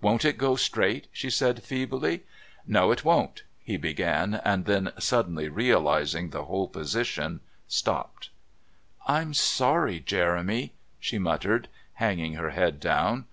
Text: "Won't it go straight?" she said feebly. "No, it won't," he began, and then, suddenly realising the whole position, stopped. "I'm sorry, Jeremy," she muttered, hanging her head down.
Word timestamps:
"Won't 0.00 0.24
it 0.24 0.38
go 0.38 0.56
straight?" 0.56 1.08
she 1.12 1.28
said 1.28 1.62
feebly. 1.62 2.22
"No, 2.66 2.90
it 2.90 3.04
won't," 3.04 3.42
he 3.62 3.76
began, 3.76 4.40
and 4.42 4.64
then, 4.64 4.94
suddenly 4.98 5.50
realising 5.50 6.30
the 6.30 6.46
whole 6.46 6.68
position, 6.68 7.40
stopped. 7.66 8.30
"I'm 9.06 9.34
sorry, 9.34 10.00
Jeremy," 10.00 10.72
she 10.98 11.18
muttered, 11.18 11.68
hanging 11.96 12.32
her 12.32 12.48
head 12.48 12.80
down. 12.80 13.26